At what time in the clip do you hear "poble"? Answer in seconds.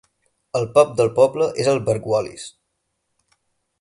1.19-1.49